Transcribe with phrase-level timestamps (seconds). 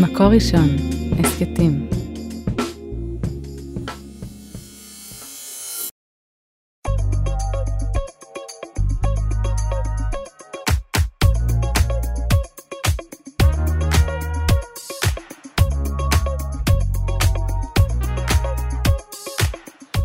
[0.00, 0.68] מקור ראשון,
[1.18, 1.88] הסכתים.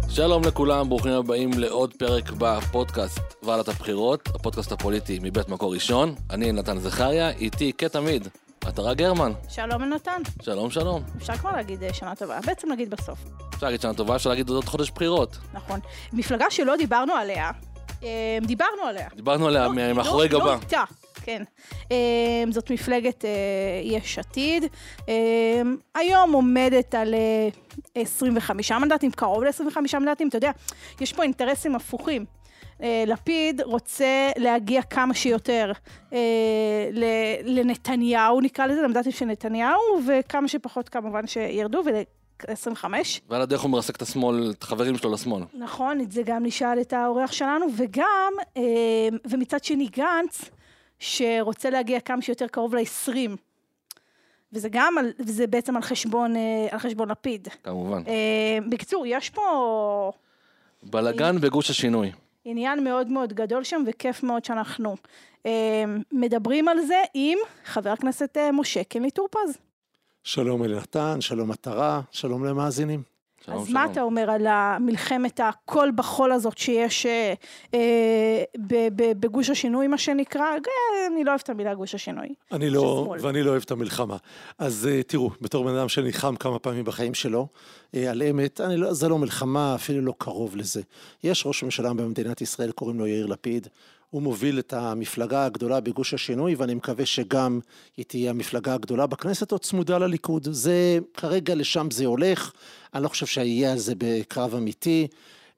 [0.09, 6.15] שלום לכולם, ברוכים הבאים לעוד פרק בפודקאסט ועלת הבחירות, הפודקאסט הפוליטי מבית מקור ראשון.
[6.29, 8.27] אני נתן זכריה, איתי כתמיד,
[8.69, 9.31] עטרה גרמן.
[9.49, 10.21] שלום יונתן.
[10.41, 11.03] שלום שלום.
[11.17, 13.19] אפשר כבר להגיד אה, שנה טובה, בעצם נגיד בסוף.
[13.55, 15.37] אפשר להגיד שנה טובה, אפשר להגיד עוד חודש בחירות.
[15.53, 15.79] נכון.
[16.13, 17.51] מפלגה שלא דיברנו עליה,
[18.03, 19.07] אה, דיברנו עליה.
[19.15, 20.57] דיברנו עליה לא- מאחורי לא- לא גבה.
[20.61, 20.83] איתה,
[21.23, 21.43] כן.
[21.91, 21.97] אה,
[22.51, 23.29] זאת מפלגת אה,
[23.83, 24.63] יש עתיד.
[25.09, 25.61] אה,
[25.95, 27.49] היום עומדת על אה,
[27.95, 30.27] 25 מנדטים, קרוב ל-25 מנדטים.
[30.27, 30.51] אתה יודע,
[31.01, 32.25] יש פה אינטרסים הפוכים.
[32.83, 35.71] אה, לפיד רוצה להגיע כמה שיותר
[36.13, 36.19] אה,
[37.43, 42.85] לנתניהו, נקרא לזה, למנדטים של נתניהו, וכמה שפחות כמובן שירדו, ול-25.
[43.29, 45.43] ועל הדרך הוא מרסק את השמאל, את החברים שלו לשמאל.
[45.53, 48.61] נכון, את זה גם נשאל את האורח שלנו, וגם, אה,
[49.29, 50.49] ומצד שני גנץ,
[50.99, 53.29] שרוצה להגיע כמה שיותר קרוב ל-20.
[54.53, 56.33] וזה גם, על, וזה בעצם על חשבון,
[56.71, 57.47] על חשבון לפיד.
[57.63, 58.03] כמובן.
[58.69, 60.11] בקיצור, יש פה
[60.83, 62.11] בלאגן בגוש השינוי.
[62.45, 64.95] עניין מאוד מאוד גדול שם, וכיף מאוד שאנחנו
[65.45, 69.57] אה, מדברים על זה עם חבר הכנסת אה, משה קינלי טור פז.
[70.23, 73.18] שלום אלנתן, שלום מטרה, שלום למאזינים.
[73.45, 77.33] שלום אז מה אתה אומר על המלחמת הכל בחול הזאת שיש אה,
[77.73, 77.79] אה,
[78.57, 80.41] ב- ב- בגוש השינוי, מה שנקרא?
[80.41, 82.27] אה, אני לא אוהבת את המילה גוש השינוי.
[82.51, 83.25] אני לא, שמאל.
[83.25, 84.17] ואני לא אוהב את המלחמה.
[84.57, 87.47] אז אה, תראו, בתור בן אדם שנלחם כמה פעמים בחיים שלו,
[87.95, 90.81] אה, על אמת, אני לא, זה לא מלחמה, אפילו לא קרוב לזה.
[91.23, 93.67] יש ראש ממשלה במדינת ישראל, קוראים לו יאיר לפיד.
[94.09, 97.59] הוא מוביל את המפלגה הגדולה בגוש השינוי, ואני מקווה שגם
[97.97, 100.47] היא תהיה המפלגה הגדולה בכנסת, או צמודה לליכוד.
[100.51, 102.51] זה, כרגע לשם זה הולך.
[102.93, 105.07] אני לא חושב שיהיה על זה בקרב אמיתי.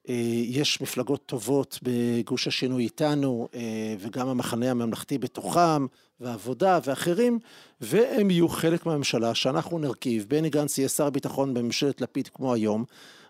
[0.08, 0.14] אה,
[0.44, 5.86] יש מפלגות טובות בגוש השינוי איתנו, אה, וגם המחנה הממלכתי בתוכם,
[6.20, 7.38] והעבודה ואחרים,
[7.80, 10.26] והם יהיו חלק מהממשלה שאנחנו נרכיב.
[10.28, 12.84] בני גנץ יהיה שר ביטחון בממשלת לפיד כמו היום.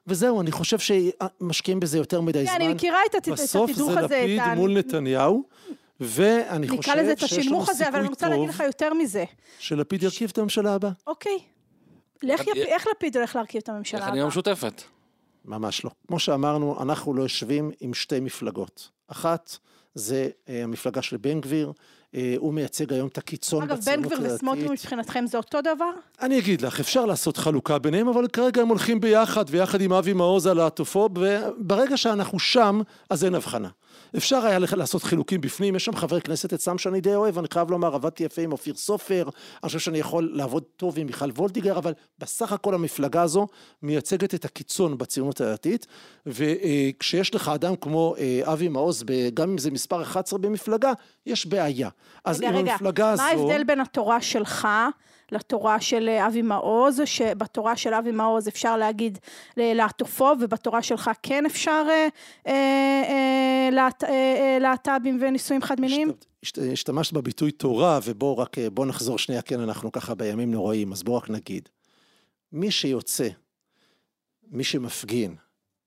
[0.06, 2.54] וזהו, אני חושב שמשקיעים בזה יותר מדי כן, זמן.
[2.64, 5.42] אני מכירה את הת- את בסוף התדרוך זה הזה, את לפיד מול נתניהו,
[6.00, 8.60] ואני חושב נקרא לזה את שיש לנו השנמוך הזה, אבל אני רוצה סיכוי להגיד טוב
[8.60, 9.24] לך יותר מזה.
[9.58, 10.90] שלפיד ירכיב את הממשלה הבאה.
[11.06, 11.38] אוקיי.
[12.22, 14.24] לך איך- יפ- איך לפיד הולך להרכיב את הממשלה איך אני הבאה?
[14.24, 14.82] המשותפת?
[15.44, 15.90] ממש לא.
[16.08, 18.88] כמו שאמרנו, אנחנו לא יושבים עם שתי מפלגות.
[19.08, 19.56] אחת,
[19.94, 21.72] זה אה, המפלגה של בן גביר,
[22.36, 24.34] הוא מייצג היום את הקיצון אגב, בן בציונות גביר הדתית.
[24.34, 25.90] וסמוטריץ' מבחינתכם זה אותו דבר?
[26.20, 30.12] אני אגיד לך, אפשר לעשות חלוקה ביניהם, אבל כרגע הם הולכים ביחד, ויחד עם אבי
[30.12, 32.80] מעוז על הטופוב, וברגע שאנחנו שם,
[33.10, 33.68] אז אין הבחנה.
[34.16, 37.70] אפשר היה לעשות חילוקים בפנים, יש שם חבר כנסת אצלם שאני די אוהב, אני חייב
[37.70, 41.78] לומר, עבדתי יפה עם אופיר סופר, אני חושב שאני יכול לעבוד טוב עם מיכל וולדיגר,
[41.78, 43.46] אבל בסך הכל המפלגה הזו
[43.82, 45.86] מייצגת את הקיצון בציונות הדתית,
[46.26, 50.92] וכשיש לך אדם כמו אה, אבי מעוז, גם אם זה מספר 11 במפלגה,
[51.26, 51.88] יש בעיה.
[52.24, 53.22] אז רגע, עם רגע, המפלגה הזו...
[53.22, 54.68] מה ההבדל בין התורה שלך
[55.32, 59.18] לתורה של אה, אבי מעוז, שבתורה של אבי מעוז אפשר להגיד
[59.56, 62.08] ל- להטופוב, ובתורה שלך כן אפשר אה,
[62.46, 62.52] אה,
[63.08, 66.08] אה, להט- אה, אה, להט"בים ונישואים חד מיניים?
[66.08, 70.50] השת- השת- השתמשת בביטוי תורה, ובואו רק, אה, בואו נחזור שנייה, כן, אנחנו ככה בימים
[70.50, 71.68] נוראים, אז בואו רק נגיד.
[72.52, 73.28] מי שיוצא,
[74.50, 75.34] מי שמפגין,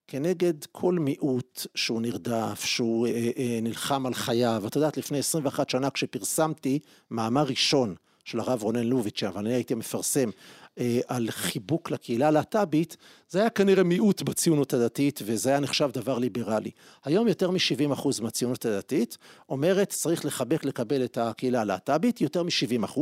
[0.08, 4.64] כנגד כל מיעוט שהוא נרדף, שהוא אה, אה, נלחם על חייו.
[4.68, 6.80] את יודעת, לפני 21 שנה כשפרסמתי
[7.12, 7.96] מאמר ראשון
[8.26, 10.30] של הרב רונן לוביץ', אבל אני הייתי מפרסם
[11.08, 12.98] על חיבוק לקהילה הלהט"בית,
[13.30, 16.72] זה היה כנראה מיעוט בציונות הדתית, וזה היה נחשב דבר ליברלי.
[17.06, 19.18] היום יותר מ-70% מהציונות הדתית
[19.50, 23.00] אומרת צריך לחבק לקבל את הקהילה הלהט"בית, יותר מ-70%,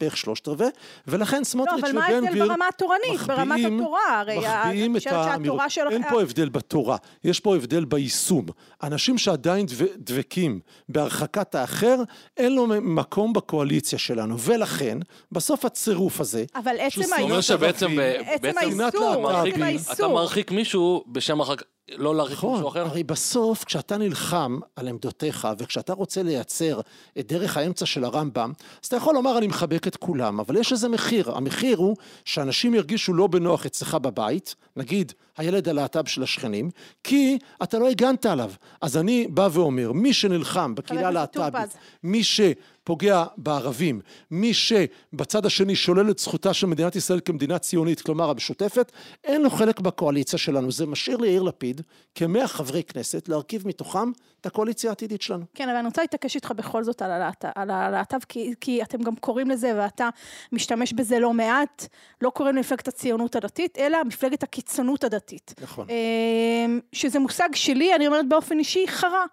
[0.00, 0.68] בערך שלושת רבעי,
[1.06, 4.20] ולכן לא, סמוטריץ' אבל מה ובן ההבדל גביר ברמה התורנית, ברמת מחביאים- התורה?
[4.20, 5.60] הרי מחביאים את האמירות.
[5.60, 5.80] שהתורה של...
[5.90, 8.46] אין פה הבדל בתורה, יש פה הבדל ביישום.
[8.82, 12.02] אנשים שעדיין דב- דבקים בהרחקת האחר,
[12.36, 14.98] אין לו מקום בקואליציה שלנו, ולכן,
[15.32, 17.96] בסוף הצירוף הזה, אבל עצם של זה אומר האיסור, שבעצם,
[18.42, 20.14] בעצם האיסור, אתה האיסור.
[20.14, 21.64] מרחיק מישהו בשם אחר כך,
[21.96, 22.86] לא להרחיק מישהו נכון, אחר?
[22.86, 26.80] הרי בסוף כשאתה נלחם על עמדותיך וכשאתה רוצה לייצר
[27.18, 28.52] את דרך האמצע של הרמב"ם,
[28.82, 32.74] אז אתה יכול לומר אני מחבק את כולם, אבל יש איזה מחיר, המחיר הוא שאנשים
[32.74, 36.70] ירגישו לא בנוח אצלך בבית, נגיד הילד הלהט"ב של השכנים,
[37.04, 38.50] כי אתה לא הגנת עליו.
[38.80, 41.76] אז אני בא ואומר, מי שנלחם בקהילה הלהט"בית.
[42.02, 42.40] מי ש...
[42.86, 44.00] פוגע בערבים,
[44.30, 48.92] מי שבצד השני שולל את זכותה של מדינת ישראל כמדינה ציונית, כלומר המשותפת,
[49.24, 50.72] אין לו חלק בקואליציה שלנו.
[50.72, 51.80] זה משאיר ליאיר לפיד
[52.14, 54.10] כמאה חברי כנסת להרכיב מתוכם
[54.40, 55.44] את הקואליציה העתידית שלנו.
[55.54, 59.02] כן, אבל אני רוצה להתעקש איתך בכל זאת על הלהט"ב, על הלהט"ב כי, כי אתם
[59.02, 60.08] גם קוראים לזה ואתה
[60.52, 61.86] משתמש בזה לא מעט,
[62.22, 65.54] לא קוראים למפלגת הציונות הדתית, אלא מפלגת הקיצונות הדתית.
[65.62, 65.86] נכון.
[65.90, 69.24] אמ, שזה מושג שלי, אני אומרת באופן אישי, חרא.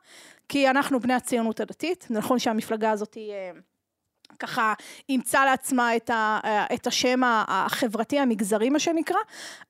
[0.50, 3.31] כי אנחנו בני הציונות הדתית, נכון שהמפלגה הזאת היא...
[3.31, 3.51] אה,
[4.40, 4.74] ככה
[5.10, 9.18] אימצה לעצמה את, ה, אה, את השם החברתי המגזרי מה שנקרא,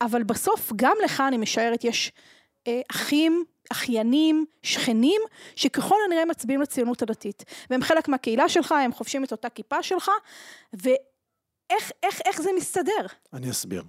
[0.01, 2.11] אבל בסוף גם לך אני משערת יש
[2.67, 5.21] אה, אחים, אחיינים, שכנים,
[5.55, 7.43] שככל הנראה מצביעים לציונות הדתית.
[7.69, 10.09] והם חלק מהקהילה שלך, הם חובשים את אותה כיפה שלך,
[10.73, 13.05] ואיך איך, איך זה מסתדר?
[13.33, 13.83] אני אסביר.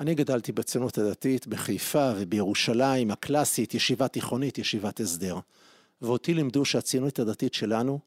[0.00, 5.38] אני גדלתי בציונות הדתית בחיפה ובירושלים הקלאסית, ישיבה תיכונית, ישיבת הסדר.
[6.02, 7.98] ואותי לימדו שהציונות הדתית שלנו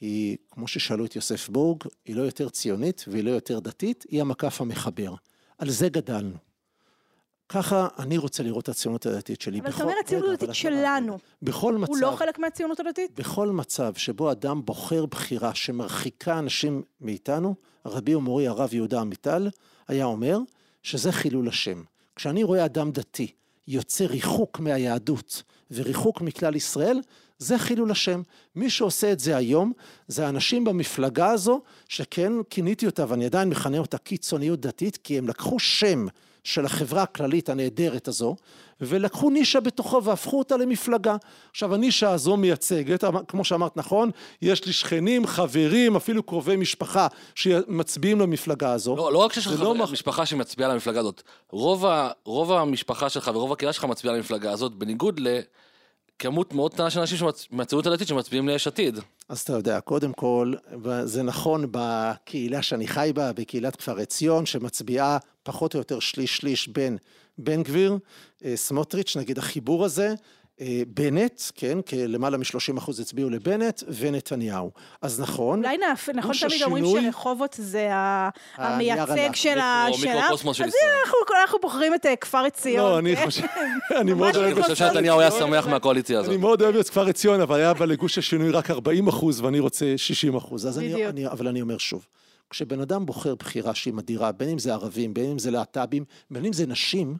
[0.00, 4.20] היא, כמו ששאלו את יוסף בורג, היא לא יותר ציונית והיא לא יותר דתית, היא
[4.20, 5.14] המקף המחבר.
[5.58, 6.36] על זה גדלנו.
[7.48, 9.60] ככה אני רוצה לראות את הציונות הדתית שלי.
[9.60, 11.18] אבל אתה אומר הציונות הדתית שלנו.
[11.42, 11.92] בכל מצב.
[11.92, 13.10] הוא לא חלק מהציונות הדתית?
[13.18, 17.54] בכל מצב שבו אדם בוחר בחירה שמרחיקה אנשים מאיתנו,
[17.86, 19.48] רבי ומורי הרב יהודה עמיטל
[19.88, 20.38] היה אומר
[20.82, 21.82] שזה חילול השם.
[22.16, 23.32] כשאני רואה אדם דתי
[23.68, 27.00] יוצא ריחוק מהיהדות וריחוק מכלל ישראל,
[27.38, 28.22] זה חילול השם.
[28.56, 29.72] מי שעושה את זה היום,
[30.08, 35.28] זה האנשים במפלגה הזו, שכן כיניתי אותה, ואני עדיין מכנה אותה קיצוניות דתית, כי הם
[35.28, 36.06] לקחו שם
[36.46, 38.36] של החברה הכללית הנהדרת הזו,
[38.80, 41.16] ולקחו נישה בתוכו והפכו אותה למפלגה.
[41.50, 44.10] עכשיו הנישה הזו מייצגת, כמו שאמרת נכון,
[44.42, 48.96] יש לי שכנים, חברים, אפילו קרובי משפחה שמצביעים למפלגה הזו.
[48.96, 49.92] לא, לא רק שיש לך לא מח...
[49.92, 54.72] משפחה שמצביעה למפלגה הזאת, רוב, ה, רוב המשפחה שלך ורוב הקהילה שלך מצביעה למפלגה הזאת,
[54.72, 55.40] בניגוד ל...
[56.18, 58.98] כמות מאוד קטנה של אנשים מהציונות הדתית שמצביעים ליש עתיד.
[59.28, 60.52] אז אתה יודע, קודם כל,
[61.04, 66.68] זה נכון בקהילה שאני חי בה, בקהילת כפר עציון, שמצביעה פחות או יותר שליש שליש
[66.68, 66.98] בין
[67.38, 67.98] בן גביר,
[68.44, 70.14] אה, סמוטריץ', נגיד החיבור הזה,
[70.88, 74.70] בנט, כן, למעלה מ-30 אחוז הצביעו לבנט, ונתניהו.
[75.02, 77.88] אז נכון, אולי נעף, נכון תמיד אומרים שרחובות זה
[78.56, 79.86] המייצג של ה...
[80.02, 80.90] מיקרוקוסמוס של ישראל.
[81.04, 82.90] אז אנחנו בוחרים את אה, כפר עציון.
[82.90, 83.24] לא, אני כן?
[83.24, 83.42] חושב,
[84.00, 84.52] אני מאוד אוהב...
[84.52, 86.30] אני חושב שנתניהו היה שמח מהקואליציה הזאת.
[86.30, 89.94] אני מאוד אוהב את כפר עציון, אבל היה בלגוש השינוי רק 40 אחוז, ואני רוצה
[89.96, 90.78] 60 אחוז.
[91.30, 92.06] אבל אני אומר שוב,
[92.50, 96.44] כשבן אדם בוחר בחירה שהיא מדירה, בין אם זה ערבים, בין אם זה להט"בים, בין
[96.44, 97.16] אם זה נשים,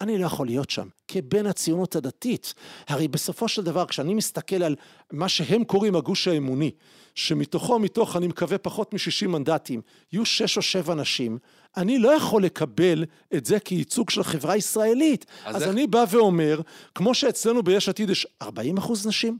[0.00, 2.54] אני לא יכול להיות שם, כבן הציונות הדתית.
[2.88, 4.76] הרי בסופו של דבר, כשאני מסתכל על
[5.12, 6.70] מה שהם קוראים הגוש האמוני,
[7.14, 9.80] שמתוכו, מתוך, אני מקווה, פחות מ-60 מנדטים,
[10.12, 11.38] יהיו שש או שבע נשים,
[11.76, 13.04] אני לא יכול לקבל
[13.34, 15.26] את זה כייצוג של החברה הישראלית.
[15.44, 15.70] אז, אז איך...
[15.70, 16.60] אני בא ואומר,
[16.94, 19.38] כמו שאצלנו ביש עתיד יש 40 אחוז נשים,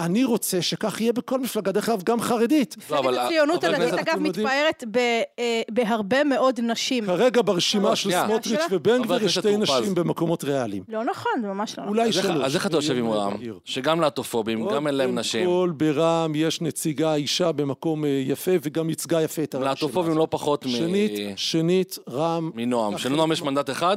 [0.00, 2.76] אני רוצה שכך יהיה בכל מפלגה, דרך אגב, גם חרדית.
[2.78, 4.84] מפלגת לא, הציונות הדתית, אגב, מתפארת
[5.38, 7.06] אה, בהרבה מאוד נשים.
[7.06, 10.82] כרגע ברשימה של סמוטריץ' ובן גביר יש שתי נשים במקומות ריאליים.
[10.88, 11.98] לא נכון, זה ממש לא נכון.
[11.98, 12.44] אולי שלוש.
[12.44, 13.36] אז איך אתה יושב עם רע"מ?
[13.64, 15.46] שגם להטופובים, גם אין להם נשים.
[15.46, 19.70] קודם כל ברע"מ יש נציגה אישה במקום אה, יפה, וגם ייצגה יפה את הרשימה.
[19.70, 20.68] להטופובים לא פחות מ...
[20.68, 22.50] שנית, שנית, רע"מ...
[22.54, 22.98] מנועם.
[22.98, 23.96] שלנועם יש מנדט אחד,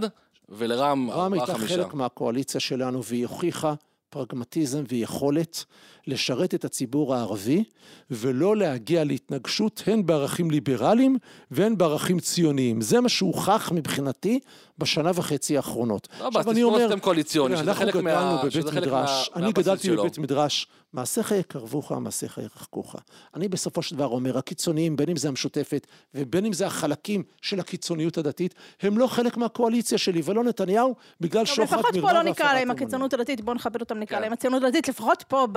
[0.49, 1.51] ולרע"מ ארבעה חמישה.
[1.51, 3.73] רע"מ הייתה חלק מהקואליציה שלנו, והיא הוכיחה
[4.11, 5.65] פרגמטיזם ויכולת
[6.07, 7.63] לשרת את הציבור הערבי
[8.11, 11.17] ולא להגיע להתנגשות הן בערכים ליברליים
[11.51, 12.81] והן בערכים ציוניים.
[12.81, 14.39] זה מה שהוכח מבחינתי
[14.77, 16.07] בשנה וחצי האחרונות.
[16.19, 18.41] לא, עכשיו אני אומר, קואליציוני, שזה חלק מה...
[18.49, 19.23] שזה חלק מה...
[19.35, 22.95] אני גדלתי בבית מדרש, מעשיך יקרבוך, מעשיך ירחקוך.
[23.35, 27.59] אני בסופו של דבר אומר, הקיצוניים, בין אם זה המשותפת ובין אם זה החלקים של
[27.59, 32.13] הקיצוניות הדתית, הם לא חלק מהקואליציה שלי, ולא נתניהו, בגלל שוחד, מרמה והפרת לפחות פה
[32.13, 34.21] לא נקרא להם הקיצונות הדתית, בואו נכבד אותם, נקרא כן.
[34.21, 35.47] להם הציונות הדתית, לפחות פה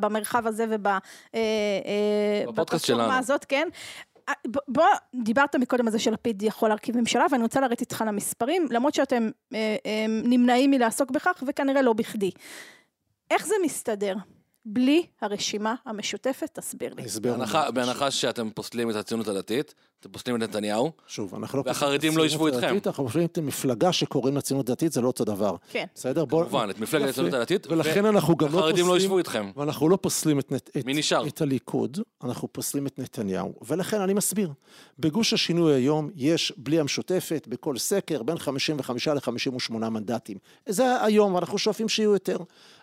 [0.00, 3.68] במרחב הזה ובפלטפורמה אה, אה, הזאת, כן.
[4.28, 4.34] אה,
[4.68, 8.94] בוא, דיברת מקודם על זה שלפיד יכול להרכיב ממשלה, ואני רוצה לרדת איתך למספרים, למרות
[8.94, 12.30] שאתם אה, אה, נמנעים מלעסוק בכך, וכנראה לא בכדי.
[13.30, 14.14] איך זה מסתדר?
[14.70, 17.02] בלי הרשימה המשותפת, תסביר לי.
[17.22, 21.62] בהנחה, בהנחה שאתם פוסלים את הציונות הדתית, אתם פוסלים את נתניהו, שוב, אנחנו לא...
[21.66, 22.78] והחרדים לא ישבו איתכם.
[22.86, 25.56] אנחנו פוסלים את המפלגה שקוראים לציונות הדתית, זה לא אותו דבר.
[25.70, 25.84] כן.
[25.94, 26.24] בסדר?
[26.24, 26.42] בוא...
[26.42, 28.64] כמובן, את מפלגת הציונות הדתית, ולכן אנחנו גם לא פוסלים...
[28.64, 29.50] והחרדים לא ישבו איתכם.
[29.56, 31.26] ואנחנו לא פוסלים את, את, מי נשאר?
[31.26, 34.52] את הליכוד, אנחנו פוסלים את נתניהו, ולכן אני מסביר.
[34.98, 40.36] בגוש השינוי היום יש, בלי המשותפת, בכל סקר, בין 55 ל-58 מנדטים.
[40.66, 42.38] זה היום, ואנחנו שואפים שיהיו יותר.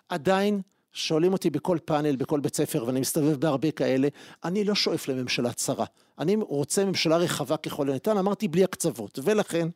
[0.08, 0.60] עדיין...
[0.96, 4.08] שואלים אותי בכל פאנל, בכל בית ספר, ואני מסתובב בהרבה כאלה,
[4.44, 5.84] אני לא שואף לממשלה צרה.
[6.18, 9.18] אני רוצה ממשלה רחבה ככל הניתן, אמרתי בלי הקצוות.
[9.22, 9.68] ולכן,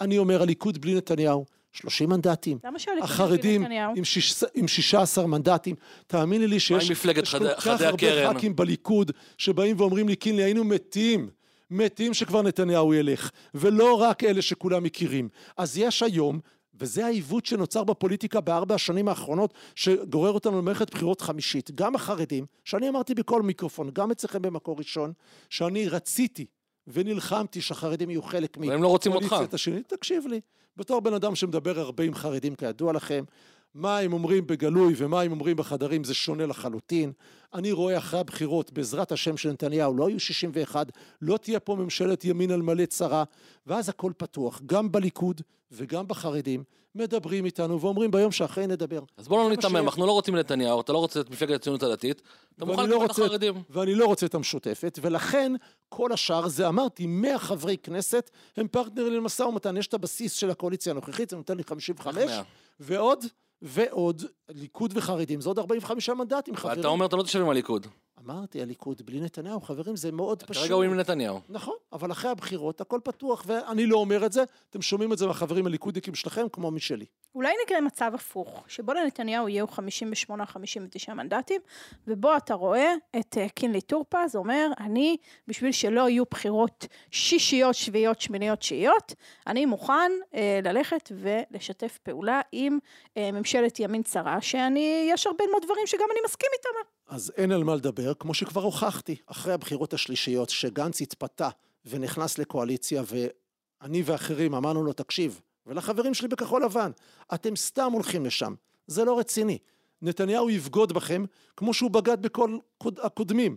[0.00, 2.58] אני אומר, הליכוד בלי נתניהו, 30 מנדטים.
[2.64, 3.64] למה שהליכוד החרדים?
[3.96, 5.76] עם, שיש, עם 16 מנדטים.
[6.06, 8.34] תאמיני לי שיש עם מפלגת יש חדי- כל כך הרבה?
[8.34, 11.30] ח"כים בליכוד שבאים ואומרים לי, קינלי, היינו מתים.
[11.70, 15.28] מתים שכבר נתניהו ילך, ולא רק אלה שכולם מכירים.
[15.56, 16.40] אז יש היום,
[16.80, 21.70] וזה העיוות שנוצר בפוליטיקה בארבע השנים האחרונות, שגורר אותנו למערכת בחירות חמישית.
[21.74, 25.12] גם החרדים, שאני אמרתי בכל מיקרופון, גם אצלכם במקור ראשון,
[25.50, 26.46] שאני רציתי
[26.86, 29.36] ונלחמתי שהחרדים יהיו חלק אבל הם לא רוצים אותך.
[29.52, 29.82] השני.
[29.82, 30.40] תקשיב לי,
[30.76, 33.24] בתור בן אדם שמדבר הרבה עם חרדים, כידוע לכם,
[33.74, 37.12] מה הם אומרים בגלוי ומה הם אומרים בחדרים זה שונה לחלוטין.
[37.54, 40.86] אני רואה אחרי הבחירות, בעזרת השם של נתניהו, לא יהיו 61,
[41.22, 43.24] לא תהיה פה ממשלת ימין על מלא צרה,
[43.66, 45.40] ואז הכל פתוח, גם בליכוד
[45.72, 49.00] וגם בחרדים, מדברים איתנו ואומרים ביום שאחרי נדבר.
[49.16, 49.80] אז בוא לא ניתמם, שיש.
[49.80, 52.22] אנחנו לא רוצים נתניהו, אתה לא רוצה את מפלגת הציונות הדתית,
[52.56, 53.54] אתה מוכן לא לקבל את החרדים.
[53.70, 55.52] ואני לא רוצה את המשותפת, ולכן
[55.88, 60.50] כל השאר זה אמרתי, 100 חברי כנסת הם פרטנרים למשא ומתן, יש את הבסיס של
[60.50, 62.42] הקואליציה הנוכחית, זה נותן לי 55, 100.
[62.80, 63.24] ועוד,
[63.62, 66.76] ועוד, ליכוד וחרדים, זה עוד 45 מנדטים, חברים.
[66.76, 67.86] ואתה אומר, אתה לא תשב עם הליכוד.
[68.24, 70.62] אמרתי, הליכוד בלי נתניהו, חברים, זה מאוד פשוט.
[70.62, 71.40] כרגע הוא עם נתניהו.
[71.48, 75.26] נכון, אבל אחרי הבחירות הכל פתוח, ואני לא אומר את זה, אתם שומעים את זה
[75.26, 77.04] מהחברים הליכודניקים שלכם, כמו משלי.
[77.34, 81.60] אולי נקרה מצב הפוך, שבו לנתניהו יהיו 58 59 מנדטים,
[82.06, 87.74] ובו אתה רואה את אה, קינלי טור פז אומר, אני, בשביל שלא יהיו בחירות שישיות,
[87.74, 89.14] שביעיות, שמיניות, תשיעיות,
[89.46, 92.78] אני מוכן אה, ללכת ולשתף פעולה עם
[93.16, 96.97] אה, ממשלת ימין צרה, שאני, יש הרבה מאוד דברים שגם אני מסכים איתם.
[97.08, 101.48] אז אין על מה לדבר, כמו שכבר הוכחתי, אחרי הבחירות השלישיות, שגנץ התפתה
[101.86, 106.90] ונכנס לקואליציה, ואני ואחרים אמרנו לו, תקשיב, ולחברים שלי בכחול לבן,
[107.34, 108.54] אתם סתם הולכים לשם,
[108.86, 109.58] זה לא רציני.
[110.02, 111.24] נתניהו יבגוד בכם
[111.56, 113.56] כמו שהוא בגד בכל קוד- הקודמים.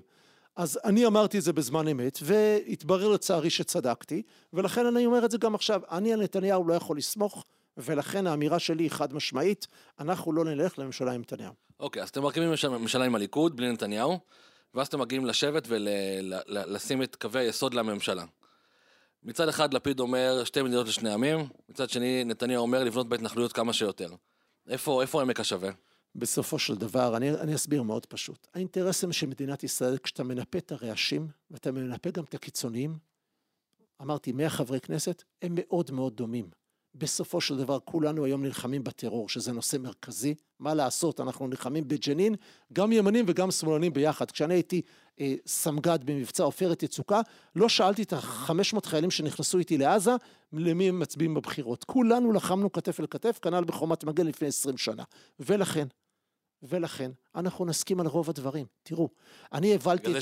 [0.55, 4.21] אז אני אמרתי את זה בזמן אמת, והתברר לצערי שצדקתי,
[4.53, 5.81] ולכן אני אומר את זה גם עכשיו.
[5.91, 7.45] אני על נתניהו לא יכול לסמוך,
[7.77, 9.67] ולכן האמירה שלי היא חד משמעית,
[9.99, 11.53] אנחנו לא נלך לממשלה עם נתניהו.
[11.79, 14.19] אוקיי, אז אתם מרכיבים ממשלה- עם הליכוד, בלי נתניהו,
[14.73, 18.25] ואז אתם מגיעים לשבת ולשים את קווי היסוד לממשלה.
[19.23, 23.73] מצד אחד לפיד אומר שתי מדינות לשני עמים, מצד שני נתניהו אומר לבנות בהתנחלויות כמה
[23.73, 24.09] שיותר.
[24.69, 25.69] איפה, איפה עמק השווה?
[26.15, 28.47] בסופו של דבר, אני, אני אסביר מאוד פשוט.
[28.53, 32.97] האינטרסים של מדינת ישראל, כשאתה מנפה את הרעשים, ואתה מנפה גם את הקיצוניים,
[34.01, 36.49] אמרתי, 100 חברי כנסת, הם מאוד מאוד דומים.
[36.95, 40.35] בסופו של דבר, כולנו היום נלחמים בטרור, שזה נושא מרכזי.
[40.59, 42.35] מה לעשות, אנחנו נלחמים בג'נין,
[42.73, 44.31] גם ימנים וגם שמאלנים ביחד.
[44.31, 44.81] כשאני הייתי
[45.19, 47.21] אה, סמג"ד במבצע עופרת יצוקה,
[47.55, 50.11] לא שאלתי את ה-500 חיילים שנכנסו איתי לעזה,
[50.53, 51.83] למי הם מצביעים בבחירות.
[51.83, 55.03] כולנו לחמנו כתף אל כתף, כנ"ל בחומת מגן לפני 20 שנה.
[55.39, 55.87] ולכן,
[56.63, 58.65] ולכן, אנחנו נסכים על רוב הדברים.
[58.83, 59.09] תראו,
[59.53, 60.21] אני הובלתי את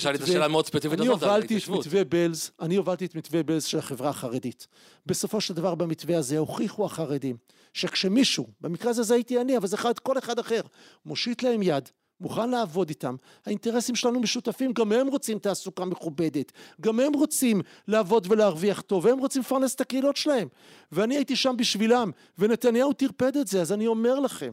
[0.65, 1.67] ספציפית אני הובלתי את.
[1.67, 4.67] מתווה בלז, אני הובלתי את מתווה בלז של החברה החרדית.
[5.05, 7.38] בסופו של דבר במתווה הזה הוכיחו החרדים
[7.74, 10.62] שכשמישהו, במקרה הזה זה הייתי אני, אבל זה אחד, כל אחד אחר,
[11.05, 11.89] מושיט להם יד,
[12.22, 13.15] מוכן לעבוד איתם,
[13.46, 19.19] האינטרסים שלנו משותפים, גם הם רוצים תעסוקה מכובדת, גם הם רוצים לעבוד ולהרוויח טוב, והם
[19.19, 20.48] רוצים לפרנס את הקהילות שלהם.
[20.91, 24.51] ואני הייתי שם בשבילם, ונתניהו טרפד את זה, אז אני אומר לכם,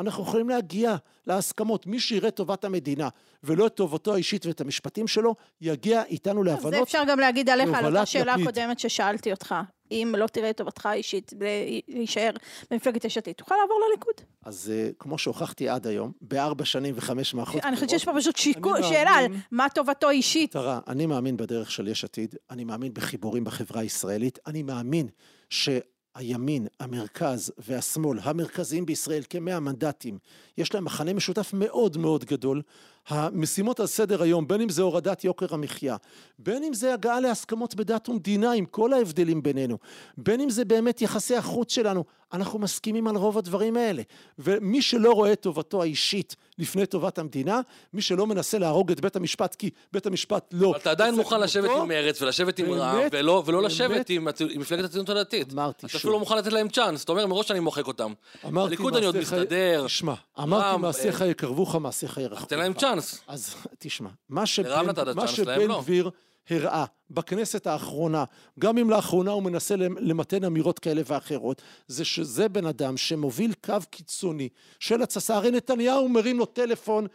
[0.00, 1.86] אנחנו יכולים להגיע להסכמות.
[1.86, 3.08] מי שיראה טובת המדינה
[3.44, 6.82] ולא את טובתו האישית ואת המשפטים שלו, יגיע איתנו זה להבנות.
[6.82, 8.34] אפשר גם להגיד עליך, על אותה שאלה.
[8.34, 9.54] הקודמת ששאלתי אותך.
[9.90, 11.32] אם לא תראה את טובתך האישית
[11.88, 12.30] להישאר
[12.70, 14.14] במפלגת יש עתיד, תוכל לעבור לליכוד.
[14.44, 18.36] אז אה, כמו שהוכחתי עד היום, בארבע שנים וחמש מערכות אני חושבת שיש פה פשוט
[18.36, 20.52] שיקול, אני שאלה על מאמין- מה טובתו האישית.
[20.52, 25.08] תראה, אני מאמין בדרך של יש עתיד, אני מאמין בחיבורים בחברה הישראלית, אני מאמין
[26.18, 30.18] שהימין, המרכז והשמאל, המרכזיים בישראל, כמאה מנדטים,
[30.60, 32.62] יש להם מחנה משותף מאוד מאוד גדול.
[33.08, 35.96] המשימות על סדר היום, בין אם זה הורדת יוקר המחיה,
[36.38, 39.78] בין אם זה הגעה להסכמות בדת ומדינה עם כל ההבדלים בינינו,
[40.18, 44.02] בין אם זה באמת יחסי החוץ שלנו, אנחנו מסכימים על רוב הדברים האלה.
[44.38, 47.60] ומי שלא רואה את טובתו האישית לפני טובת המדינה,
[47.92, 50.70] מי שלא מנסה להרוג את בית המשפט כי בית המשפט לא...
[50.70, 53.70] אבל אתה עדיין מוכן לשבת עם מרצ ולשבת עם רע"מ, ולא ולא באמת.
[53.70, 55.52] לשבת עם עם מפלגת הציונות הדתית.
[55.52, 55.98] אמרתי אתה שוב.
[55.98, 58.12] אפילו לא מוכן לתת להם צ'אנס, אתה אומר מראש אני מוחק אותם.
[58.46, 59.86] אמרתי הליכוד אני עוד מסתדר.
[60.50, 62.48] אמרתי רע"מ, מעשיך אה, יקרבוך, מעשיך ירחקוך.
[62.48, 63.20] תן להם צ'אנס.
[63.26, 65.80] אז תשמע, מה לרע"מ נתת שבן, שבן לא.
[65.82, 66.10] גביר
[66.50, 68.24] הראה בכנסת האחרונה,
[68.58, 73.52] גם אם לאחרונה הוא מנסה למ- למתן אמירות כאלה ואחרות, זה שזה בן אדם שמוביל
[73.64, 74.48] קו קיצוני
[74.80, 75.36] של התססה.
[75.36, 77.06] הרי נתניהו מרים לו טלפון,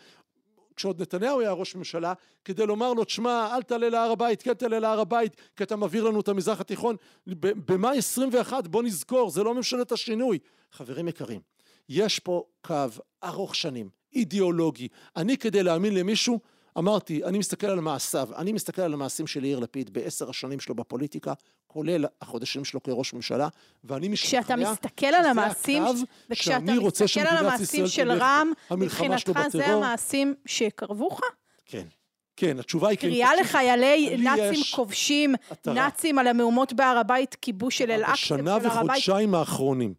[0.75, 2.13] כשעוד נתניהו היה ראש ממשלה,
[2.45, 6.03] כדי לומר לו, תשמע, אל תעלה להר הבית, כן תעלה להר הבית, כי אתה מבעיר
[6.03, 6.95] לנו את המזרח התיכון.
[7.27, 10.39] במאי 21, בוא נזכור, זה לא ממשלת השינוי.
[10.71, 11.41] חברים יקרים,
[11.89, 12.85] יש פה קו
[13.23, 14.87] ארוך שנים, אידיאולוגי.
[15.15, 16.39] אני כדי להאמין למישהו,
[16.77, 20.75] אמרתי, אני מסתכל על מעשיו, אני מסתכל על המעשים של יאיר לפיד בעשר השנים שלו
[20.75, 21.33] בפוליטיקה,
[21.67, 23.47] כולל החודשים שלו כראש ממשלה,
[23.83, 25.93] ואני משתכנע כשאתה מסתכל על שזה המעשים, הקו
[26.29, 28.21] וכשאתה שאני רוצה מסתכל על שמדינת המעשים ישראל של תלך.
[28.21, 29.65] רע"מ, המלחמה שלו מבחינתך זה.
[29.65, 31.21] המעשים שיקרבוך?
[31.65, 31.83] כן,
[32.35, 33.07] כן, התשובה היא כן.
[33.07, 35.35] קריאה לחיילי לי נאצים כובשים.
[35.67, 38.87] נאצים על המהומות בהר הבית, כיבוש של אל-אקצא של בשנה הר הבית.
[38.87, 39.93] וחודשיים האחרונים,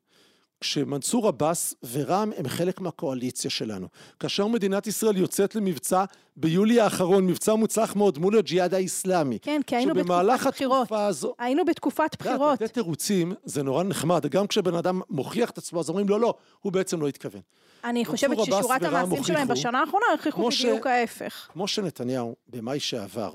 [0.60, 3.88] כשמנסור עבאס ורע"מ הם חלק מהקואליציה שלנו,
[4.20, 6.04] כאשר מדינת ישראל יוצאת למבצע
[6.36, 10.92] ביולי האחרון, מבצע מוצלח מאוד מול הג'יהאד האיסלאמי, כן, כי היינו בתקופת בחירות.
[10.92, 12.62] הזו, היינו בתקופת בחירות.
[12.62, 16.34] לתת תירוצים זה נורא נחמד, גם כשבן אדם מוכיח את עצמו, אז אומרים לו, לא,
[16.60, 17.40] הוא בעצם לא התכוון.
[17.84, 21.48] אני חושבת ששורת ורע"מ המעשים שלהם בשנה האחרונה הוכיחו כמו ש- בדיוק ההפך.
[21.52, 23.32] כמו שנתניהו, במאי שעבר,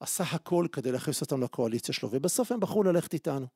[0.00, 3.46] עשה הכל כדי להכניס אותם לקואליציה שלו, ובסוף הם בחרו ללכת איתנו.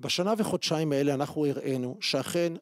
[0.00, 2.52] בשנה וחודשיים האלה אנחנו הראינו שאכן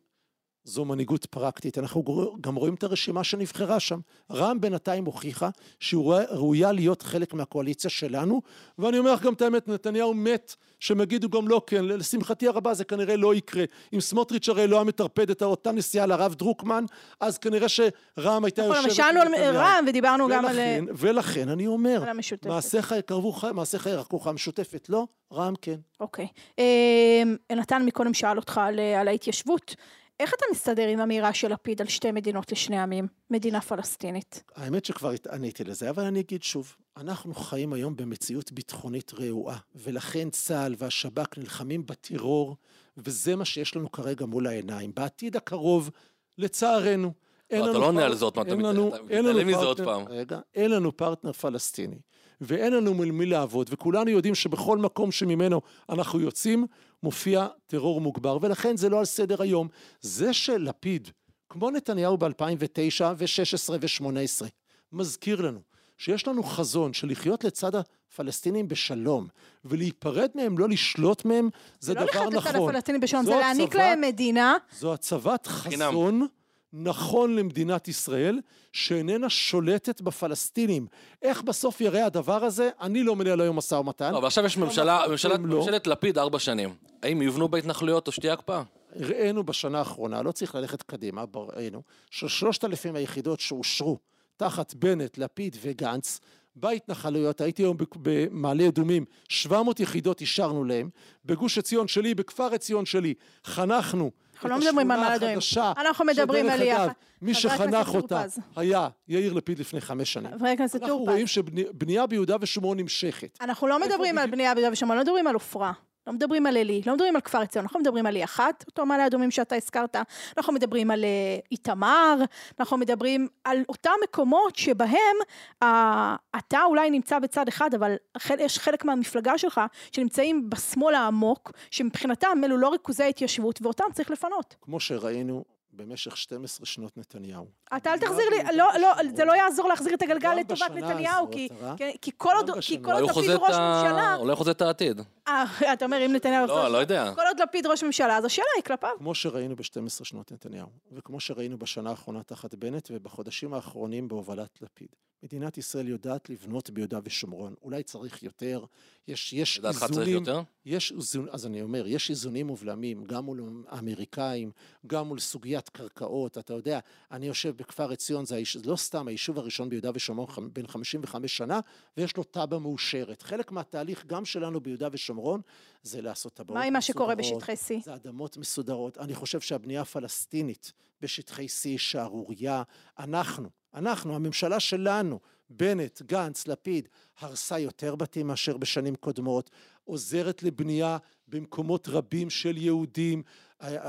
[0.65, 1.79] זו מנהיגות פרקטית.
[1.79, 2.05] אנחנו
[2.41, 4.01] גם רואים את הרשימה שנבחרה שם.
[4.31, 8.43] רע"מ בינתיים הוכיחה שהיא ראויה להיות חלק מהקואליציה שלנו,
[8.79, 12.75] ואני אומר לך גם את האמת, נתניהו מת, שהם יגידו גם לא כן, לשמחתי הרבה
[12.75, 13.65] זה כנראה לא יקרה.
[13.95, 16.85] אם סמוטריץ' הרי לא היה מטרפד את אותה נסיעה לרב דרוקמן,
[17.21, 19.57] אז כנראה שרע"מ הייתה נכון, יושבת אבל שאלנו על.
[19.57, 20.57] רע"מ ודיברנו גם על...
[20.57, 22.05] ולכן, ולכן אני אומר.
[22.47, 25.77] מעשיך יקרבו חי, מעשיך ירקו לך המשותפת, לא, רע"מ כן.
[26.01, 26.27] אוקיי.
[26.59, 27.23] אה,
[27.57, 29.75] נתן מקודם שאל אותך על, אה, על ההתיישבות.
[30.21, 34.43] איך אתה מסתדר עם אמירה של לפיד על שתי מדינות לשני עמים, מדינה פלסטינית?
[34.57, 40.31] האמת שכבר עניתי לזה, אבל אני אגיד שוב, אנחנו חיים היום במציאות ביטחונית רעועה, ולכן
[40.31, 42.57] צה"ל והשב"כ נלחמים בטרור,
[42.97, 44.93] וזה מה שיש לנו כרגע מול העיניים.
[44.95, 45.91] בעתיד הקרוב,
[46.39, 47.13] לצערנו,
[47.51, 49.77] אין לא, אתה לנו לא עונה על זה עוד פעם, אתה אתה מתעלם מזה עוד
[49.77, 50.09] פרטנר- פעם.
[50.09, 51.99] רגע, אין לנו פרטנר פלסטיני,
[52.41, 56.67] ואין לנו מול מי לעבוד, וכולנו יודעים שבכל מקום שממנו אנחנו יוצאים,
[57.03, 59.69] מופיע טרור מוגבר, ולכן זה לא על סדר היום.
[60.01, 61.09] זה שלפיד,
[61.49, 64.47] כמו נתניהו ב-2009 ו-16 ו-18,
[64.93, 65.61] מזכיר לנו
[66.05, 69.27] שיש לנו חזון של לחיות לצד הפלסטינים בשלום,
[69.65, 71.49] ולהיפרד מהם, לא לשלוט מהם,
[71.81, 72.69] זה זה לא דבר לחטט על נכון.
[72.69, 74.57] הפלסטינים בשלום, זה להעניק הצבת- להם מדינה.
[74.79, 75.89] זו הצבת חינם.
[75.91, 76.27] חזון
[76.73, 78.41] נכון למדינת ישראל,
[78.73, 80.87] שאיננה שולטת בפלסטינים.
[81.23, 82.71] איך בסוף יראה הדבר הזה?
[82.81, 84.13] אני לא מנהל היום משא ומתן.
[84.13, 85.59] לא, אבל עכשיו יש ממשלה, נכון, ממשלת- הם לא.
[85.59, 86.75] ממשלת לפיד ארבע שנים.
[87.03, 88.63] האם יבנו בהתנחלויות או שתהיה הקפאה?
[88.97, 93.99] הראינו בשנה האחרונה, לא צריך ללכת קדימה, ראינו, ששלושת אלפים היחידות שאושרו
[94.37, 96.21] תחת בנט, לפיד וגנץ,
[96.57, 100.91] בהתנחלויות, הייתי היום במעלה אדומים, 700 יחידות אישרנו להם,
[101.25, 103.15] בגוש עציון שלי, בכפר עציון שלי,
[103.45, 104.11] חנכנו
[104.45, 105.39] אנחנו לא מדברים על מעלה אדומים.
[105.39, 106.85] החדשה, אנחנו מדברים שדרך על יחד.
[106.85, 106.93] אגב,
[107.23, 108.25] מי שחנך אותה.
[108.57, 110.39] היה יאיר לפיד לפני חמש שנים.
[110.39, 111.33] חבר הכנסת אנחנו טור רואים פז.
[111.33, 113.39] שבנייה ביהודה ושומרון נמשכת.
[113.41, 114.31] אנחנו לא מדברים על?
[114.31, 115.73] בנייה ביהודה ושומרון, לא מדברים על עופרה.
[116.07, 119.07] לא מדברים על עלי, לא מדברים על כפר עציון, אנחנו מדברים על E1, אותו מעלה
[119.07, 119.97] אדומים שאתה הזכרת,
[120.37, 121.09] אנחנו מדברים על אה,
[121.53, 122.17] איתמר,
[122.61, 125.17] אנחנו מדברים על אותם מקומות שבהם
[125.63, 129.61] אה, אתה אולי נמצא בצד אחד, אבל חל- יש חלק מהמפלגה שלך
[129.93, 134.57] שנמצאים בשמאל העמוק, שמבחינתם אלו לא ריכוזי התיישבות, ואותם צריך לפנות.
[134.61, 137.47] כמו שראינו במשך 12 שנות נתניהו.
[137.77, 138.89] אתה אל תחזיר לי, לא, לא.
[139.17, 141.49] זה לא יעזור להחזיר את הגלגל לטובת נתניהו, הזאת, כי?
[141.77, 142.83] כי, כי כל עוד, כי.
[142.83, 145.01] כל לפיד ראש ממשלה, אולי הוא חוזה את העתיד.
[145.29, 146.47] אה, אתה אומר, אם נתניהו...
[146.47, 147.13] לא, לא יודע.
[147.15, 148.91] כל עוד לפיד ראש ממשלה, אז השאלה היא כלפיו.
[148.99, 154.89] כמו שראינו ב-12 שנות נתניהו, וכמו שראינו בשנה האחרונה תחת בנט, ובחודשים האחרונים בהובלת לפיד.
[155.23, 158.65] מדינת ישראל יודעת לבנות ביהודה ושומרון, אולי צריך יותר,
[159.09, 160.43] יש, יש לדעתך צריך איזונים, יותר?
[160.65, 164.51] יש איזון, אז אני אומר, יש איזונים ובלמים, גם מול האמריקאים,
[164.87, 166.79] גם מול סוגיית קרקעות, אתה יודע,
[167.11, 168.57] אני יושב בכפר עציון, זה היש...
[168.57, 171.61] לא סתם היישוב הראשון ביהודה ושומרון בן 55 שנה,
[171.97, 173.23] ויש לו תב"ע מאושרת.
[173.23, 175.41] חלק מהתהליך גם שלנו ביהודה ושומרון,
[175.83, 177.85] זה לעשות טבעות מה עם מה שקורה מסודרות, בשטחי C?
[177.85, 178.99] זה אדמות מסודרות.
[178.99, 182.63] אני חושב שהבנייה הפלסטינית בשטחי C היא שערורייה.
[182.99, 186.89] אנחנו, אנחנו, הממשלה שלנו, בנט, גנץ, לפיד,
[187.21, 189.51] הרסה יותר בתים מאשר בשנים קודמות,
[189.85, 193.23] עוזרת לבנייה במקומות רבים של יהודים.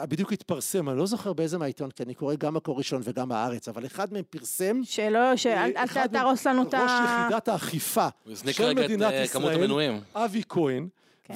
[0.09, 3.67] בדיוק התפרסם, אני לא זוכר באיזה מהעיתון, כי אני קורא גם מקור ראשון וגם הארץ,
[3.67, 6.83] אבל אחד מהם פרסם שלא, שאל אה, תהרוס לנו את ה...
[6.83, 6.91] ראש
[7.25, 8.07] יחידת האכיפה
[8.51, 9.99] של מדינת אה, ישראל.
[10.15, 10.87] אבי כהן,
[11.23, 11.33] כן.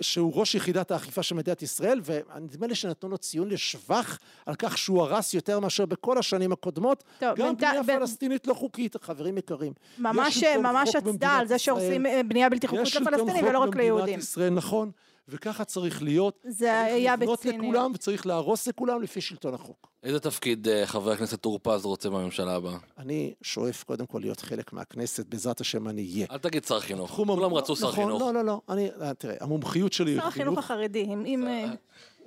[0.00, 4.78] ושהוא ראש יחידת האכיפה של מדינת ישראל, ונדמה לי שנתנו לו ציון לשבח על כך
[4.78, 8.96] שהוא הרס יותר מאשר בכל השנים הקודמות, טוב, גם בינתי- בנייה ב- פלסטינית לא חוקית,
[9.02, 9.72] חברים יקרים.
[9.98, 12.06] ממש, ממש הצדעה על זה שהורסים.
[12.06, 14.18] אה, בנייה בלתי חוקית לפלסטינים ולא רק ליהודים.
[14.18, 14.90] ישראל, נכון,
[15.28, 16.38] וככה צריך להיות.
[16.48, 17.64] זה היה צריך לבנות בציניות.
[17.64, 19.90] לכולם וצריך להרוס לכולם לפי שלטון החוק.
[20.02, 22.78] איזה תפקיד אה, חבר הכנסת טור פז רוצה בממשלה הבאה?
[22.98, 26.26] אני שואף קודם כל להיות חלק מהכנסת, בעזרת השם אני אהיה.
[26.30, 27.10] אל תגיד שר חינוך.
[27.10, 28.20] כולם רצו שר נכון, חינוך.
[28.20, 31.46] לא, לא, לא, אני, אה, תראה, המומחיות שלי היא שר החינוך חינוך, החרדי, אם...
[31.46, 31.64] אה,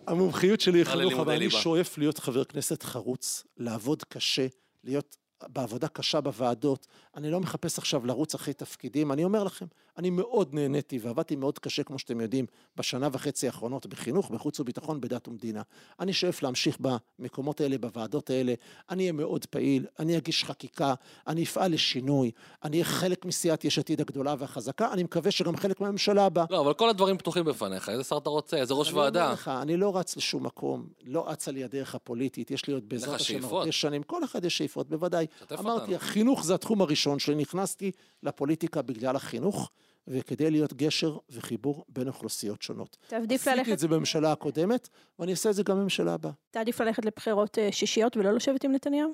[0.07, 1.49] המומחיות שלי היא חינוך, אבל אני.
[1.49, 4.47] שואף להיות חבר כנסת חרוץ, לעבוד קשה,
[4.83, 9.65] להיות בעבודה קשה בוועדות, אני לא מחפש עכשיו לרוץ אחרי תפקידים, אני אומר לכם,
[9.97, 15.01] אני מאוד נהניתי ועבדתי מאוד קשה, כמו שאתם יודעים, בשנה וחצי האחרונות בחינוך, בחוץ וביטחון,
[15.01, 15.61] בדת ומדינה.
[15.99, 16.77] אני שואף להמשיך
[17.19, 18.53] במקומות האלה, בוועדות האלה,
[18.89, 20.93] אני אהיה מאוד פעיל, אני אגיש חקיקה,
[21.27, 22.31] אני אפעל לשינוי,
[22.63, 26.45] אני אהיה חלק מסיעת יש עתיד הגדולה והחזקה, אני מקווה שגם חלק מהממשלה הבאה.
[26.49, 29.31] לא, אבל כל הדברים פתוחים בפניך, איזה שר אתה רוצה, איזה ראש אני אומר ועדה.
[29.31, 33.21] לך, אני לא רץ לשום מקום, לא אצה לי הדרך הפוליטית, יש לי עוד בעזרת
[33.21, 33.45] השם?
[33.45, 35.25] הרבה שנים, כל אחד יש שאיפות, בוודאי.
[35.59, 35.95] אמרתי, אותנו.
[35.95, 37.91] החינוך זה התחום הראשון שלי, נכנסתי
[38.23, 39.71] לפוליטיקה בגלל החינוך,
[40.07, 42.97] וכדי להיות גשר וחיבור בין אוכלוסיות שונות.
[43.07, 44.89] תעדיף עשיתי ללכת, את זה בממשלה הקודמת,
[45.19, 46.31] ואני אעשה את זה גם בממשלה הבאה.
[46.51, 49.13] תעדיף ללכת לבחירות אה, שישיות ולא לשבת עם נתניהו?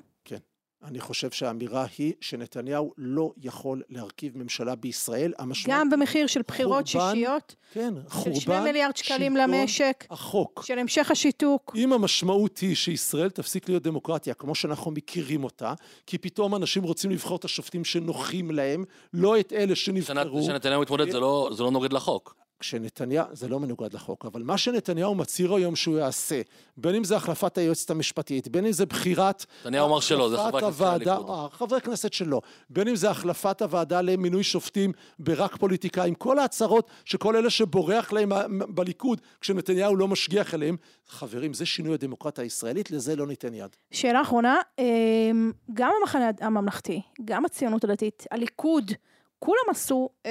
[0.84, 5.32] אני חושב שהאמירה היא שנתניהו לא יכול להרכיב ממשלה בישראל.
[5.38, 10.62] המשמעות, גם במחיר של בחירות חורבן, שישיות, כן, של חורבן, שני מיליארד שקלים למשק, החוק.
[10.66, 11.72] של המשך השיתוק.
[11.76, 15.74] אם המשמעות היא שישראל תפסיק להיות דמוקרטיה כמו שאנחנו מכירים אותה,
[16.06, 20.42] כי פתאום אנשים רוצים לבחור את השופטים שנוחים להם, לא את אלה שנבחרו.
[20.42, 22.34] כשנתניהו מתמודד זה לא- זה לא נוגד לחוק.
[22.60, 26.40] כשנתניהו, זה לא מנוגד לחוק, אבל מה שנתניהו מצהיר היום שהוא יעשה,
[26.76, 29.46] בין אם זה החלפת היועצת המשפטית, בין אם זה בחירת...
[29.60, 31.30] נתניהו אמר שלא, זה חברי הכנסת של הליכוד.
[31.30, 36.90] אה, חברי כנסת שלו, בין אם זה החלפת הוועדה למינוי שופטים ברק פוליטיקאים, כל ההצהרות
[37.04, 40.76] שכל אלה שבורח להם ה- בליכוד, כשנתניהו לא משגיח עליהם,
[41.08, 43.76] חברים, זה שינוי הדמוקרטיה הישראלית, לזה לא ניתן יד.
[43.90, 48.92] שאלה אחרונה, אמ, גם המחנה הממלכתי, גם הציונות הדתית, הליכוד,
[49.38, 50.30] כולם עשו אמ,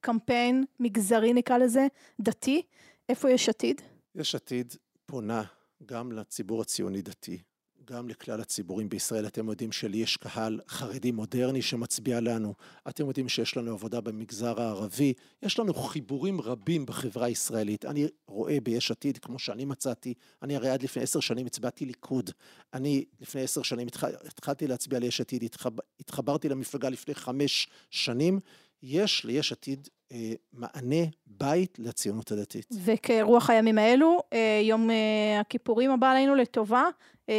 [0.00, 1.86] קמפיין מגזרי נקרא לזה,
[2.20, 2.62] דתי.
[3.08, 3.82] איפה יש עתיד?
[4.14, 4.74] יש עתיד
[5.06, 5.42] פונה
[5.86, 7.38] גם לציבור הציוני דתי,
[7.84, 9.26] גם לכלל הציבורים בישראל.
[9.26, 12.54] אתם יודעים שלי יש קהל חרדי מודרני שמצביע לנו.
[12.88, 15.12] אתם יודעים שיש לנו עבודה במגזר הערבי.
[15.42, 17.84] יש לנו חיבורים רבים בחברה הישראלית.
[17.84, 22.30] אני רואה ביש עתיד, כמו שאני מצאתי, אני הרי עד לפני עשר שנים הצבעתי ליכוד.
[22.74, 24.04] אני לפני עשר שנים התח...
[24.04, 25.72] התחלתי להצביע ליש עתיד, התחב...
[26.00, 28.40] התחברתי למפלגה לפני חמש שנים.
[28.82, 32.66] יש ליש עתיד אה, מענה, בית לציונות הדתית.
[32.84, 36.84] וכרוח הימים האלו, אה, יום אה, הכיפורים הבא עלינו לטובה,
[37.28, 37.34] אה,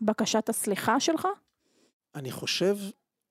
[0.00, 1.28] בקשת הסליחה שלך?
[2.14, 2.76] אני חושב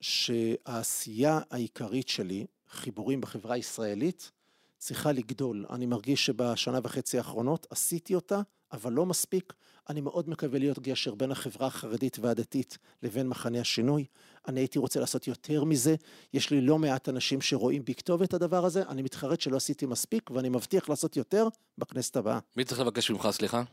[0.01, 4.31] שהעשייה העיקרית שלי, חיבורים בחברה הישראלית,
[4.77, 5.65] צריכה לגדול.
[5.69, 9.53] אני מרגיש שבשנה וחצי האחרונות עשיתי אותה, אבל לא מספיק.
[9.89, 14.05] אני מאוד מקווה להיות גשר בין החברה החרדית והדתית לבין מחנה השינוי.
[14.47, 15.95] אני הייתי רוצה לעשות יותר מזה.
[16.33, 18.83] יש לי לא מעט אנשים שרואים בי כתובת הדבר הזה.
[18.89, 22.39] אני מתחרט שלא עשיתי מספיק, ואני מבטיח לעשות יותר בכנסת הבאה.
[22.57, 23.63] מי צריך לבקש ממך סליחה?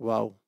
[0.00, 0.43] וואו.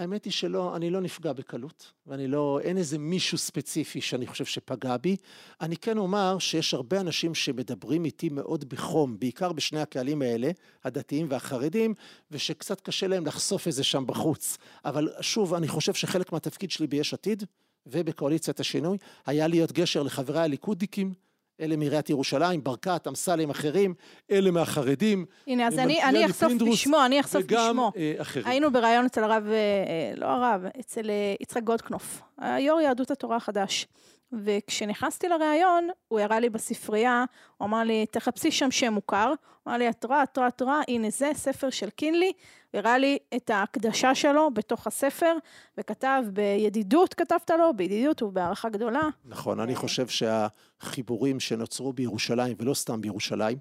[0.00, 4.44] האמת היא שלא, אני לא נפגע בקלות, ואני לא, אין איזה מישהו ספציפי שאני חושב
[4.44, 5.16] שפגע בי.
[5.60, 10.50] אני כן אומר שיש הרבה אנשים שמדברים איתי מאוד בחום, בעיקר בשני הקהלים האלה,
[10.84, 11.94] הדתיים והחרדים,
[12.30, 14.58] ושקצת קשה להם לחשוף את זה שם בחוץ.
[14.84, 17.44] אבל שוב, אני חושב שחלק מהתפקיד שלי ביש עתיד,
[17.86, 21.14] ובקואליציית השינוי, היה להיות גשר לחבריי הליכודניקים,
[21.60, 23.94] אלה מעיריית ירושלים, ברקת, אמסלם, אחרים,
[24.30, 25.26] אלה מהחרדים.
[25.46, 27.92] הנה, אז אני, אני אחשוף בשמו, אני אחשוף בשמו.
[27.96, 28.46] אה, אחרים.
[28.46, 33.36] היינו בריאיון אצל הרב, אה, אה, לא הרב, אצל אה, יצחק גולדקנופ, היו"ר יהדות התורה
[33.36, 33.86] החדש.
[34.32, 37.24] וכשנכנסתי לריאיון, הוא הראה לי בספרייה,
[37.56, 39.28] הוא אמר לי, תחפשי שם שם מוכר.
[39.28, 42.32] הוא אמר לי, את רואה, את רואה, את רואה, הנה זה ספר של קינלי.
[42.70, 45.32] הוא הראה לי את ההקדשה שלו בתוך הספר,
[45.78, 49.08] וכתב בידידות, כתבת לו, בידידות ובהערכה גדולה.
[49.24, 53.58] נכון, אני חושב שהחיבורים שנוצרו בירושלים, ולא סתם בירושלים,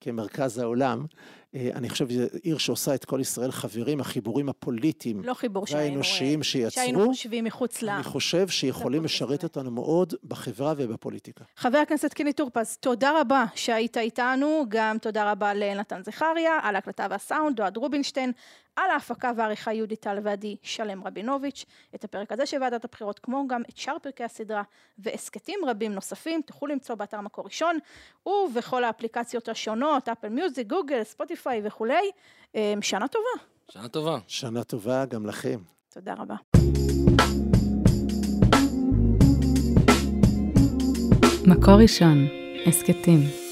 [0.00, 1.06] כמרכז העולם,
[1.74, 6.38] אני חושב שזו עיר שעושה את כל ישראל חברים, החיבורים הפוליטיים לא חיבור שהיינו, והאנושיים
[6.38, 7.88] אה, שיצרו, שהיינו חושבים מחוץ ל...
[7.88, 9.36] אני חושב שיכולים לשרת.
[9.44, 11.44] אותנו מאוד בחברה ובפוליטיקה.
[11.56, 16.74] חבר הכנסת קינלי טור פז, תודה רבה שהיית איתנו, גם תודה רבה לנתן זכריה, על
[16.74, 18.32] ההקלטה והסאונד, אוהד רובינשטיין,
[18.76, 21.64] על ההפקה והעריכה יהודית טל ועדי שלם רבינוביץ'.
[21.94, 24.62] את הפרק הזה של ועדת הבחירות, כמו גם את שאר פרקי הסדרה
[24.98, 27.78] והסכתים רבים נוספים, תוכלו למצוא באתר מקור ראשון,
[28.26, 32.10] ובכל האפליקציות השונות, אפל מיוזיק, גוגל, ספוטיפיי וכולי.
[32.56, 33.44] אה, שנה טובה.
[33.70, 34.18] שנה טובה.
[34.26, 35.58] שנה טובה גם לכם.
[35.94, 36.34] תודה רבה.
[41.46, 42.26] מקור ראשון,
[42.66, 43.45] הסכתים.